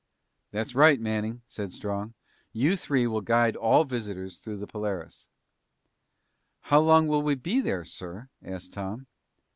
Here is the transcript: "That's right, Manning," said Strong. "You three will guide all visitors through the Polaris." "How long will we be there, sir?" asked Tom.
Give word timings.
"That's 0.49 0.73
right, 0.73 0.99
Manning," 0.99 1.43
said 1.45 1.71
Strong. 1.71 2.15
"You 2.53 2.75
three 2.75 3.05
will 3.05 3.21
guide 3.21 3.55
all 3.55 3.83
visitors 3.83 4.39
through 4.39 4.57
the 4.57 4.65
Polaris." 4.65 5.27
"How 6.61 6.79
long 6.79 7.05
will 7.05 7.21
we 7.21 7.35
be 7.35 7.61
there, 7.61 7.85
sir?" 7.85 8.27
asked 8.43 8.73
Tom. 8.73 9.05